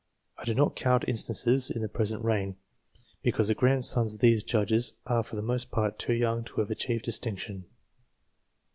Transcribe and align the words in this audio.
I 0.35 0.45
do 0.45 0.55
not 0.55 0.75
count 0.75 1.03
instances 1.07 1.69
in 1.69 1.83
the 1.83 1.87
present 1.87 2.25
reign, 2.25 2.55
because 3.21 3.49
the 3.49 3.53
grandsons 3.53 4.15
of 4.15 4.19
these 4.19 4.43
judges 4.43 4.93
are 5.05 5.21
for 5.21 5.35
the 5.35 5.43
most 5.43 5.69
part 5.69 5.99
too 5.99 6.13
young 6.13 6.43
to 6.45 6.61
have 6.61 6.71
achieved 6.71 7.05
distinction. 7.05 7.65